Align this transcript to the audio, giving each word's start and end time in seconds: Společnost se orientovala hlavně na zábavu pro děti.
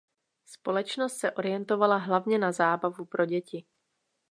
Společnost 0.45 1.13
se 1.17 1.31
orientovala 1.31 1.97
hlavně 1.97 2.37
na 2.39 2.51
zábavu 2.51 3.05
pro 3.05 3.25
děti. 3.25 3.65